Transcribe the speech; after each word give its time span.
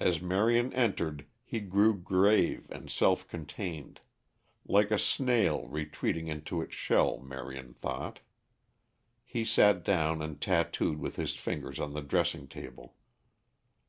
As 0.00 0.20
Marion 0.20 0.72
entered 0.72 1.26
he 1.44 1.60
grew 1.60 1.96
grave 1.96 2.66
and 2.72 2.90
self 2.90 3.28
contained; 3.28 4.00
like 4.66 4.90
a 4.90 4.98
snail 4.98 5.68
retreating 5.68 6.26
into 6.26 6.60
its 6.60 6.74
shell, 6.74 7.18
Marion 7.20 7.72
thought. 7.74 8.18
He 9.24 9.44
sat 9.44 9.84
down 9.84 10.20
and 10.20 10.40
tattooed 10.40 10.98
with 10.98 11.14
his 11.14 11.36
fingers 11.36 11.78
on 11.78 11.92
the 11.92 12.02
dressing 12.02 12.48
table. 12.48 12.96